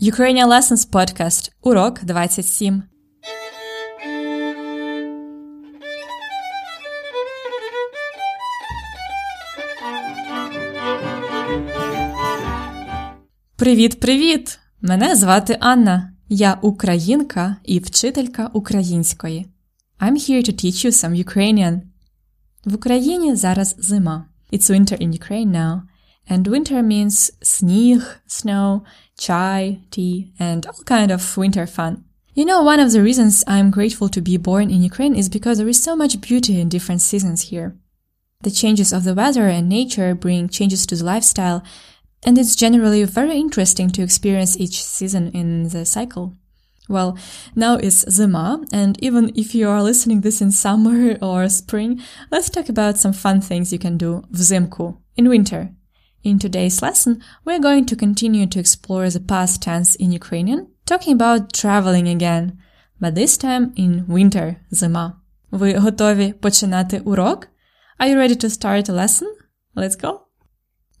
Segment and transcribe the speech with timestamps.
[0.00, 1.50] Ukrainian Lessons Podcast.
[1.62, 2.82] Урок 27.
[13.56, 14.58] Привіт-привіт!
[14.80, 16.12] Мене звати Анна.
[16.28, 19.46] Я українка і вчителька української.
[20.00, 21.80] I'm here to teach you some Ukrainian.
[22.64, 24.26] В Україні зараз зима.
[24.52, 25.80] It's winter in Ukraine now.
[26.29, 28.83] And winter means сніг, snow,
[29.17, 32.05] chai, tea, and all kind of winter fun.
[32.33, 35.57] You know, one of the reasons I'm grateful to be born in Ukraine is because
[35.57, 37.77] there is so much beauty in different seasons here.
[38.41, 41.63] The changes of the weather and nature bring changes to the lifestyle,
[42.25, 46.33] and it's generally very interesting to experience each season in the cycle.
[46.89, 47.17] Well,
[47.55, 52.01] now it's Zima, and even if you are listening this in summer or spring,
[52.31, 55.69] let's talk about some fun things you can do взимку, in winter.
[56.23, 61.11] In today's lesson, we're going to continue to explore the past tense in Ukrainian, talking
[61.15, 62.57] about traveling again,
[62.97, 65.13] but this time in winter, зима.
[65.51, 67.47] Ви готові починати урок?
[67.99, 69.27] Are you ready to start a lesson?
[69.75, 70.21] Let's go.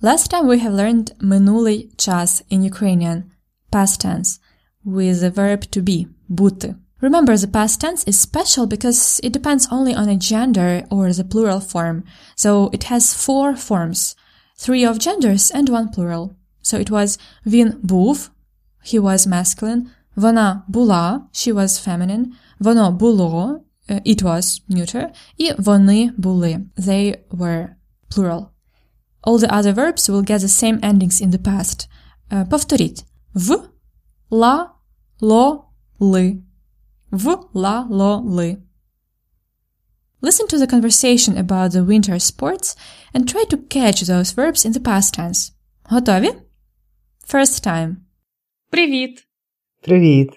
[0.00, 3.22] Last time we have learned минулий час in Ukrainian,
[3.70, 4.40] past tense,
[4.84, 6.74] with the verb to be, бути.
[7.00, 11.24] Remember, the past tense is special because it depends only on a gender or the
[11.32, 12.02] plural form,
[12.34, 14.22] so it has four forms –
[14.56, 16.30] three of genders and one plural.
[16.62, 18.30] So it was він був,
[18.84, 19.82] he was masculine,
[20.16, 22.26] вона була, she was feminine,
[22.58, 27.68] воно було, it was neuter, і вони були, they were
[28.10, 28.46] plural.
[29.22, 31.88] All the other verbs will get the same endings in the past.
[32.30, 33.04] Uh, повторіть.
[33.34, 33.68] В,
[34.30, 34.70] ла,
[35.20, 35.64] ло,
[36.00, 36.42] ли.
[37.10, 38.58] В, ла, ло, ли.
[40.21, 42.75] Listen to the conversation about the winter sports
[43.13, 45.51] and try to catch those verbs in the past tense.
[45.83, 46.29] Готові?
[47.27, 47.95] First time.
[48.69, 49.27] Привіт!
[49.81, 50.29] Привіт!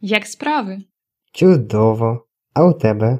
[0.00, 0.78] Як справи?
[1.32, 2.26] Чудово!
[2.54, 3.18] А у тебе?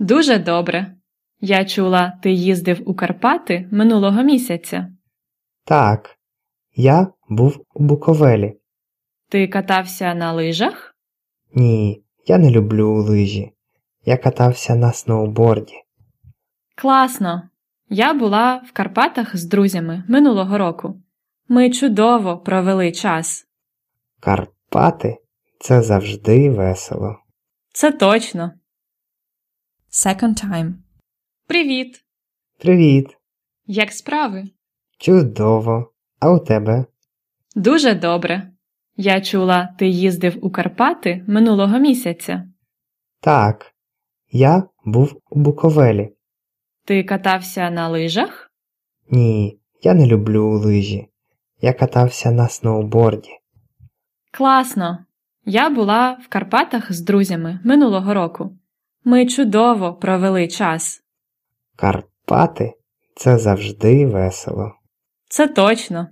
[0.00, 0.94] Дуже добре.
[1.40, 4.92] Я чула, ти їздив у Карпати минулого місяця.
[5.64, 6.18] Так,
[6.74, 8.56] я був у Буковелі.
[9.28, 10.96] Ти катався на лижах?
[11.54, 13.52] Ні, я не люблю лижі.
[14.08, 15.74] Я катався на сноуборді.
[16.76, 17.50] Класно!
[17.88, 21.02] Я була в Карпатах з друзями минулого року.
[21.48, 23.46] Ми чудово провели час.
[24.20, 25.18] Карпати
[25.60, 27.16] це завжди весело.
[27.72, 28.52] Це точно.
[29.90, 30.72] Second time.
[31.46, 32.04] Привіт!
[32.58, 33.16] Привіт!
[33.66, 34.44] Як справи?
[34.98, 35.92] Чудово!
[36.20, 36.84] А у тебе?
[37.54, 38.52] Дуже добре.
[38.96, 42.48] Я чула, ти їздив у Карпати минулого місяця.
[43.20, 43.74] Так,
[44.30, 46.14] я був у Буковелі.
[46.84, 48.50] Ти катався на лижах?
[49.10, 51.08] Ні, я не люблю лижі.
[51.60, 53.30] Я катався на сноуборді.
[54.32, 55.04] Класно!
[55.44, 58.56] Я була в Карпатах з друзями минулого року.
[59.04, 61.02] Ми чудово провели час.
[61.76, 62.74] Карпати
[63.16, 64.72] це завжди весело.
[65.28, 66.08] Це точно.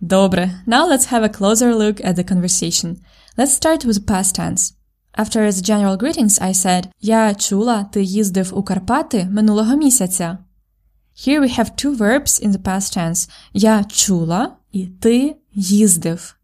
[0.00, 0.50] Добре.
[0.66, 2.96] Now let's have a closer look at the conversation.
[3.38, 4.83] Let's start with past tense.
[5.17, 10.37] After the general greetings, I said Я чула, ти їздив у Карпати минулого місяця.
[11.15, 13.29] Here we have two verbs in the past tense.
[13.53, 16.35] Я чула і ти їздив.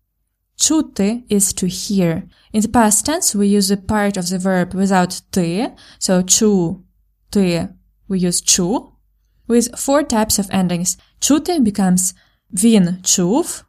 [0.56, 2.22] Чути is to hear.
[2.54, 6.84] In the past tense, we use a part of the verb without ти, so чу,
[7.30, 7.68] ти,
[8.10, 8.92] we use чу.
[9.48, 11.00] With four types of endings.
[11.20, 12.16] Чути becomes
[12.54, 13.66] він чув,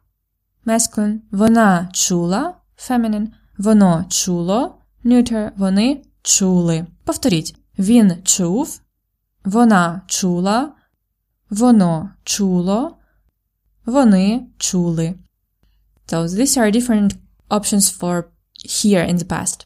[0.65, 6.85] masculine, вона чула, feminine, воно чуло, neuter, вони чули.
[7.05, 7.55] Повторіть.
[7.79, 8.81] Він чув,
[9.45, 10.73] вона чула,
[11.49, 12.97] воно чуло,
[13.85, 15.15] вони чули.
[16.07, 17.15] So these are different
[17.49, 18.23] options for
[18.65, 19.65] here in the past.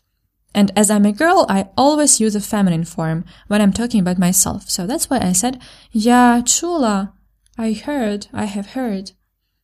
[0.53, 4.19] And as I'm a girl, I always use a feminine form when I'm talking about
[4.19, 4.69] myself.
[4.69, 5.59] So that's why I said
[5.93, 7.13] я чула,
[7.57, 9.11] I heard, I have heard.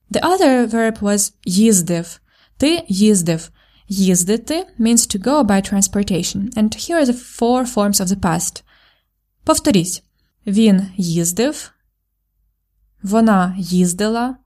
[0.09, 2.19] The other verb was їздив.
[2.57, 3.51] Ти їздив.
[3.91, 6.49] Їздити means to go by transportation.
[6.57, 8.63] And here are the four forms of the past.
[9.43, 10.03] Повторіть.
[10.47, 11.71] Він їздив.
[13.03, 14.37] Вона їздила.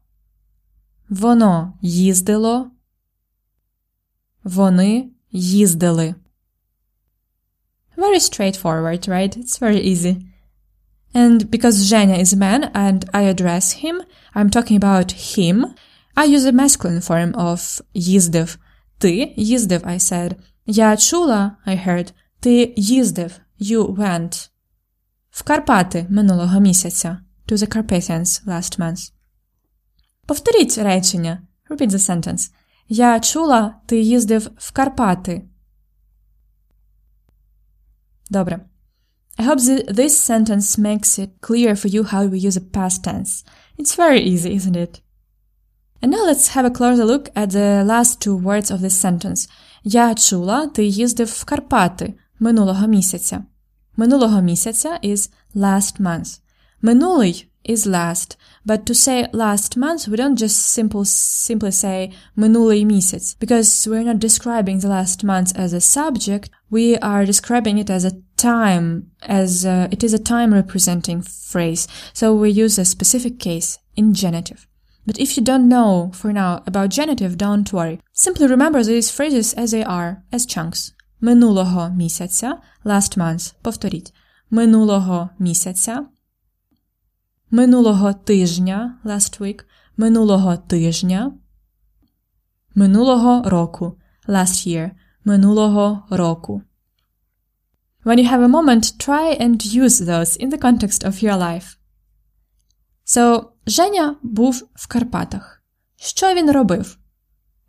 [1.10, 2.72] Воно їздило.
[4.44, 6.16] Вони їздили.
[7.98, 9.38] Very straightforward, right?
[9.38, 10.14] It's very easy.
[11.14, 14.02] And because Zhenya is a man and I address him,
[14.34, 15.66] I'm talking about him,
[16.16, 18.58] I use a masculine form of їздив.
[18.98, 20.36] Ти їздив, I said.
[20.66, 22.14] Я чула, I heard.
[22.40, 24.50] Ти їздив, you went.
[25.30, 27.22] В Карпати минулого місяця.
[27.48, 29.12] To the Carpathians last month.
[30.26, 31.42] Повторіть речення.
[31.70, 32.52] Repeat the sentence.
[32.88, 35.42] Я чула, ти їздив в Карпати.
[38.30, 38.66] Добре.
[39.38, 43.04] I hope th- this sentence makes it clear for you how we use a past
[43.04, 43.46] tense.
[43.80, 45.02] It's very easy, isn't it?
[46.02, 49.50] And now let's have a closer look at the last two words of this sentence.
[49.84, 53.44] Я чула, ти їздив в Карпати минулого місяця.
[53.98, 56.40] Минулого місяця is last month.
[56.82, 62.86] Минулий is last, but to say last month, we don't just simple, simply say минулий
[62.86, 67.90] місяць, because we're not describing the last month as a subject, we are describing it
[67.90, 72.86] as a time, as uh, it is a time representing phrase, so we use a
[72.86, 74.68] specific case in genitive.
[75.06, 78.00] But if you don't know for now about genitive, don't worry.
[78.14, 80.94] Simply remember these phrases as they are, as chunks.
[81.22, 84.14] Минулого місяця, last month, повторіть.
[84.52, 86.06] Минулого місяця,
[87.52, 89.66] минулого тижня, last week,
[89.98, 91.32] минулого тижня,
[92.76, 93.98] минулого року,
[94.28, 94.92] last year,
[95.26, 96.62] минулого року.
[98.04, 101.75] When you have a moment, try and use those in the context of your life.
[103.16, 105.64] So, Женя був в Карпатах.
[105.96, 106.98] Що він робив?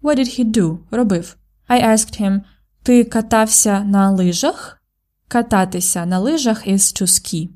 [0.02, 0.78] What did he do?
[0.90, 1.36] Робив.
[1.68, 2.40] I asked him,
[2.82, 4.82] ти катався на лижах?
[5.28, 7.48] Кататися на лижах is to ski.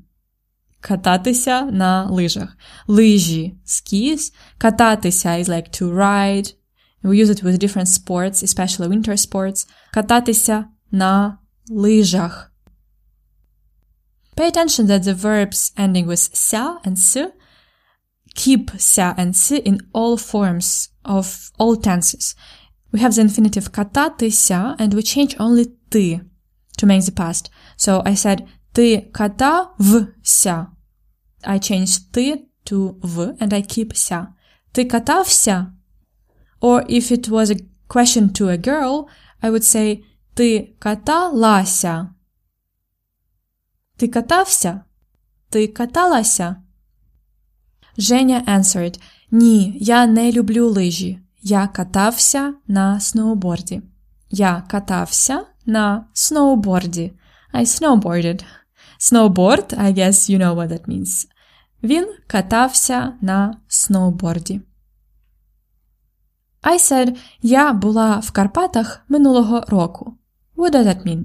[0.79, 2.57] Кататися на лижах.
[2.87, 4.33] Лижі skis.
[4.57, 6.53] Кататися is like to ride.
[7.03, 9.67] We use it with different sports, especially winter sports.
[9.93, 11.37] Кататися на
[11.69, 12.51] лижах.
[14.35, 17.31] Pay attention that the verbs ending with ся and с
[18.35, 22.35] keep ся and с in all forms of all tenses.
[22.91, 26.21] We have the infinitive кататися and we change only ти
[26.77, 27.49] to make the past.
[27.77, 30.67] So I said ти катався.
[31.43, 34.33] I changed ти to в and I keep ся.
[34.71, 35.73] Ти катався?
[36.61, 37.57] Or if it was a
[37.89, 39.07] question to a girl,
[39.41, 40.03] I would say
[40.35, 42.09] ти каталася.
[43.97, 44.81] Ти катався?
[45.49, 46.55] Ти каталася?
[47.98, 49.00] Женя answered,
[49.30, 51.18] Ні, я не люблю лижі.
[51.42, 53.82] Я катався на сноуборді.
[54.30, 57.12] Я катався на сноуборді.
[57.54, 58.44] I snowboarded.
[58.98, 61.26] Snowboard, I guess you know what that means.
[61.82, 64.60] Він катався на сноуборді.
[66.62, 70.16] I said, я була в Карпатах минулого року.
[70.56, 71.24] What does that mean?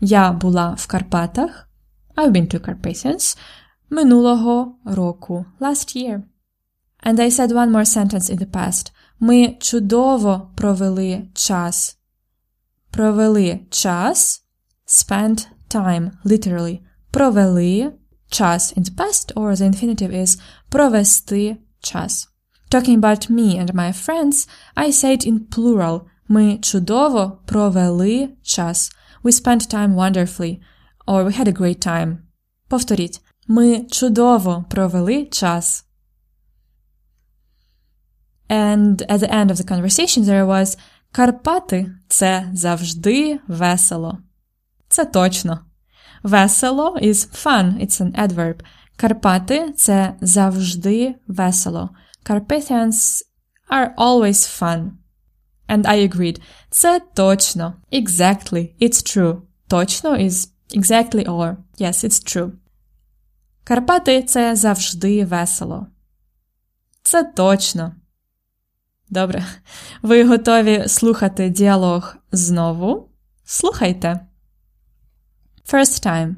[0.00, 1.68] Я була в Карпатах.
[2.16, 3.38] I've been to Carpathians.
[3.89, 5.45] Минулого року.
[5.59, 6.23] Last year.
[7.03, 8.91] And I said one more sentence in the past.
[9.19, 11.97] Ми чудово провели час.
[12.91, 14.41] Провели час.
[14.87, 16.79] Spent time, literally.
[17.11, 17.91] Провели
[18.29, 20.37] час in the past, or the infinitive is
[20.69, 22.27] провести час.
[22.69, 26.01] Talking about me and my friends, I say it in plural.
[26.27, 28.91] Ми чудово провели час.
[29.23, 30.59] We spent time wonderfully.
[31.07, 32.17] Or we had a great time.
[32.67, 33.21] Повторіть.
[33.49, 35.85] Ми чудово провели час.
[38.49, 40.77] And at the end of the conversation there was
[41.11, 44.17] Карпати – це завжди весело.
[44.89, 45.59] Це точно.
[46.23, 48.59] Весело is fun, it's an adverb.
[48.95, 51.89] Карпати – це завжди весело.
[52.25, 53.21] Carpathians
[53.69, 54.91] are always fun.
[55.69, 56.41] And I agreed.
[56.69, 57.73] Це точно.
[57.93, 58.69] Exactly.
[58.81, 59.41] It's true.
[59.67, 61.55] Точно is exactly or.
[61.79, 62.51] Yes, it's true.
[63.64, 65.86] Карпати– це завжди весело.
[67.02, 67.94] Це точно.
[69.08, 69.44] Добре.
[70.02, 73.10] Ви готові слухати діалог знову?
[73.44, 74.20] Слухайте.
[75.72, 76.34] First time.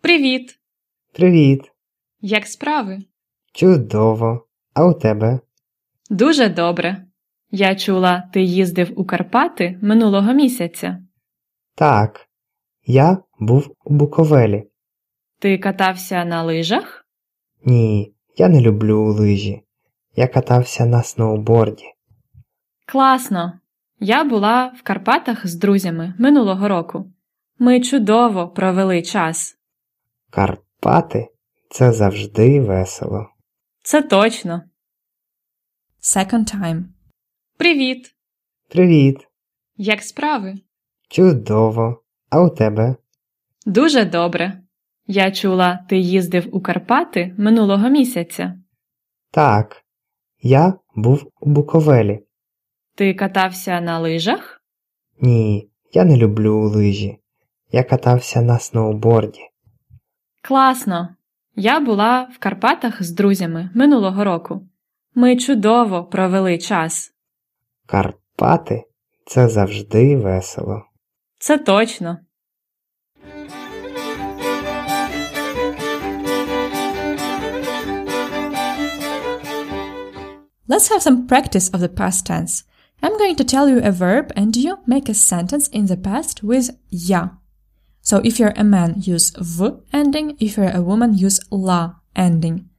[0.00, 0.58] Привіт!
[1.12, 1.60] Привіт.
[2.20, 2.98] Як справи?
[3.52, 4.46] Чудово.
[4.74, 5.40] А у тебе?
[6.10, 7.06] Дуже добре.
[7.50, 11.02] Я чула, ти їздив у Карпати минулого місяця.
[11.74, 12.28] Так.
[12.86, 14.70] Я був у Буковелі.
[15.42, 17.06] Ти катався на лижах?
[17.64, 19.62] Ні, я не люблю лижі.
[20.16, 21.84] Я катався на сноуборді.
[22.86, 23.60] Класно!
[24.00, 27.12] Я була в Карпатах з друзями минулого року.
[27.58, 29.56] Ми чудово провели час.
[30.30, 31.28] Карпати
[31.70, 33.28] це завжди весело.
[33.82, 34.62] Це точно.
[36.02, 36.84] Second time.
[37.56, 38.14] Привіт!
[38.68, 39.28] Привіт.
[39.76, 40.54] Як справи?
[41.08, 42.02] Чудово.
[42.30, 42.96] А у тебе?
[43.66, 44.61] Дуже добре.
[45.06, 48.58] Я чула, ти їздив у Карпати минулого місяця.
[49.30, 49.82] Так.
[50.42, 52.20] Я був у Буковелі.
[52.94, 54.62] Ти катався на лижах?
[55.20, 57.18] Ні, я не люблю лижі.
[57.72, 59.40] Я катався на сноуборді.
[60.42, 61.08] Класно!
[61.56, 64.68] Я була в Карпатах з друзями минулого року.
[65.14, 67.12] Ми чудово провели час.
[67.86, 68.84] Карпати
[69.26, 70.82] це завжди весело.
[71.38, 72.18] Це точно.
[80.71, 82.63] Let's have some practice of the past tense.
[83.01, 86.43] I'm going to tell you a verb and you make a sentence in the past
[86.43, 87.29] with ya.
[88.01, 90.37] So if you're a man, use v ending.
[90.39, 92.69] If you're a woman, use la ending.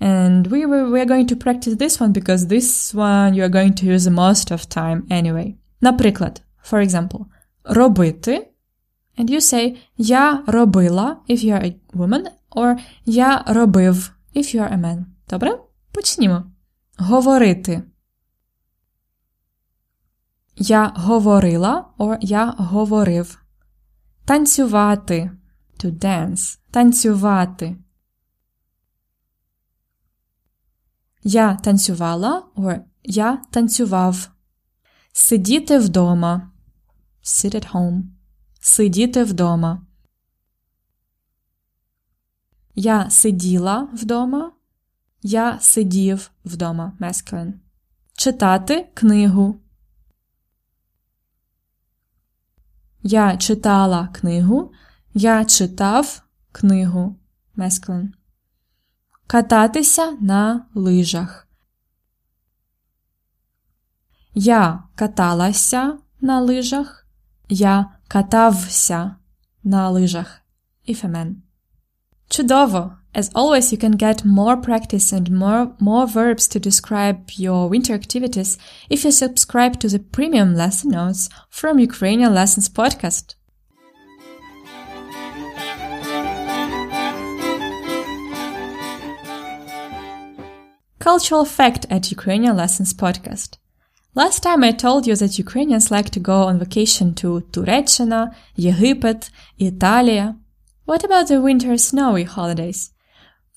[0.00, 3.74] And we were, we're going to practice this one because this one you are going
[3.74, 5.56] to use most of time anyway.
[5.82, 7.26] Наприклад, for example,
[7.64, 8.46] робити.
[9.16, 14.62] And you say я робила if you are a woman or я робив if you
[14.62, 15.06] are a man.
[15.28, 15.58] Добре?
[15.92, 16.44] Почнімо.
[16.97, 17.83] Говорити.
[20.55, 23.41] Я говорила or я говорив.
[24.25, 25.31] Танцювати.
[25.77, 26.59] To dance.
[26.71, 27.77] Танцювати.
[31.23, 34.29] Я танцювала or я танцював.
[35.13, 36.51] Сидіти вдома.
[37.23, 38.03] Sit at home.
[38.59, 39.85] Сидіти вдома.
[42.75, 44.54] Я сиділа вдома.
[45.21, 46.93] Я сидів вдома.
[46.99, 47.53] Masculine.
[48.13, 49.59] Читати книгу.
[53.03, 54.71] Я читала книгу.
[55.13, 57.15] Я читав книгу.
[57.57, 58.09] Masculine.
[59.27, 61.47] Кататися на лижах.
[64.33, 67.07] Я каталася на лижах.
[67.49, 69.15] Я катався
[69.63, 70.41] на лижах.
[70.87, 71.35] A man.
[72.29, 72.97] Чудово!
[73.14, 77.92] As always, you can get more practice and more, more verbs to describe your winter
[77.94, 78.56] activities
[78.88, 83.34] if you subscribe to the premium lesson notes from Ukrainian Lessons podcast.
[91.00, 93.56] Cultural fact at Ukrainian Lessons podcast.
[94.14, 99.30] Last time I told you that Ukrainians like to go on vacation to Turеччина, Єгипет,
[99.58, 100.36] Italia.
[100.84, 102.90] What about the winter snowy holidays?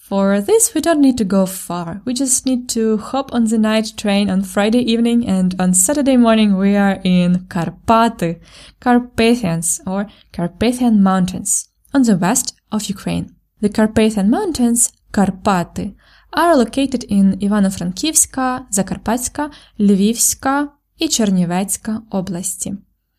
[0.08, 2.00] For this, we don't need to go far.
[2.06, 6.16] We just need to hop on the night train on Friday evening and on Saturday
[6.16, 8.40] morning we are in Karpaty,
[8.80, 13.36] Carpathians or Carpathian Mountains on the west of Ukraine.
[13.60, 15.94] The Carpathian Mountains, Karpaty,
[16.32, 22.72] are located in Ivano-Frankivska, Zakarpatska, Lvivska and Chernivetska oblasti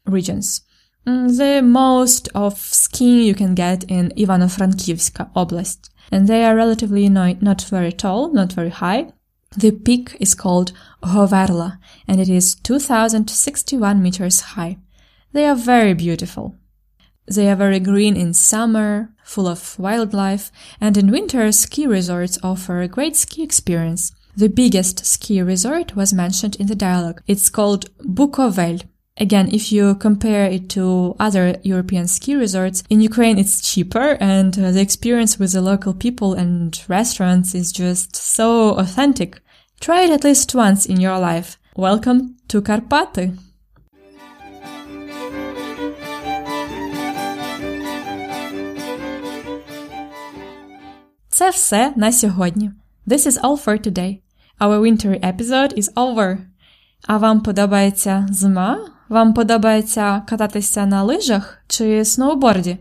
[0.08, 0.64] regions.
[1.06, 7.10] Mm, the most of skiing you can get in Ivano-Frankivska oblast and they are relatively
[7.10, 9.12] not, not very tall, not very high.
[9.58, 10.72] The peak is called
[11.04, 14.78] Hoverla, and it is 2061 meters high.
[15.32, 16.56] They are very beautiful.
[17.28, 20.52] They are very green in summer, full of wildlife,
[20.82, 24.12] and in winter ski resorts offer a great ski experience.
[24.36, 27.22] The biggest ski resort was mentioned in the dialogue.
[27.28, 28.84] It's called Bukovel.
[29.19, 34.59] Again, if you compare it to other European ski resorts, in Ukraine it's cheaper and
[34.59, 39.41] uh, the experience with the local people and restaurants is just so authentic.
[39.81, 41.59] Try it at least once in your life.
[41.77, 43.37] Welcome to Karpaty!
[51.29, 52.71] Це все на сьогодні.
[53.07, 54.21] This is all for today.
[54.61, 56.39] Our winter episode is over.
[57.07, 58.91] А вам подобається зима?
[59.09, 62.79] Вам подобається кататися на лижах чи сноуборді?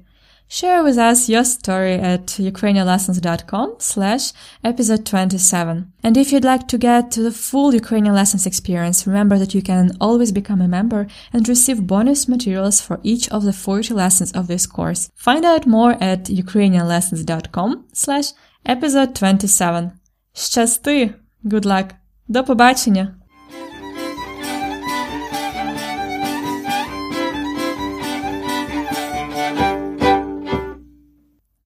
[0.50, 5.88] Share with us your story at ukrainianlessons.com slash episode 27.
[6.04, 9.64] And if you'd like to get to the full Ukrainian lessons experience, remember that you
[9.64, 14.32] can always become a member and receive bonus materials for each of the 40 lessons
[14.34, 15.10] of this course.
[15.16, 19.92] Find out more at ukrainianlessons.com slash episode 27.
[20.36, 21.16] Щасти!
[21.44, 21.96] Good luck!
[22.28, 23.17] До побачення!